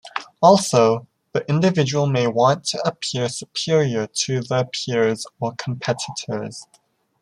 Also, 0.41 1.05
the 1.31 1.47
individual 1.47 2.07
may 2.07 2.25
want 2.25 2.63
to 2.65 2.81
appear 2.87 3.29
superior 3.29 4.07
to 4.07 4.41
their 4.41 4.65
peers 4.65 5.27
or 5.39 5.53
competitors. 5.59 6.65